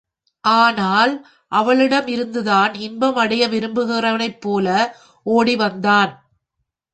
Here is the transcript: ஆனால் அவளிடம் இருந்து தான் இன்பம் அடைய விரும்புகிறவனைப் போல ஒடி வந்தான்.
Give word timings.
ஆனால் 0.43 1.13
அவளிடம் 1.51 2.07
இருந்து 2.07 2.43
தான் 2.43 2.73
இன்பம் 2.79 3.15
அடைய 3.15 3.43
விரும்புகிறவனைப் 3.47 4.41
போல 4.41 4.67
ஒடி 5.25 5.55
வந்தான். 5.55 6.11